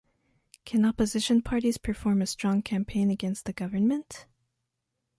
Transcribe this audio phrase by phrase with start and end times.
[0.65, 4.25] Can opposition parties perform a strong campaign against the government?